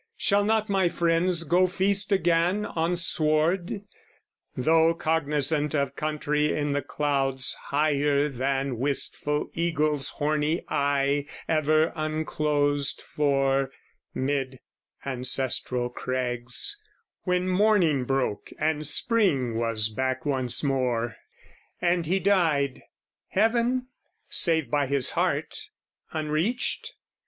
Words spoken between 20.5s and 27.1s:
more, And he died, heaven, save by his heart, unreached?